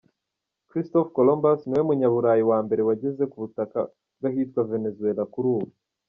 [0.69, 3.79] Christophe Columbus, niwe munyaburayi wa mbere wageze ku butaka
[4.17, 5.69] bw’ahitwa Venezuela kuri ubu.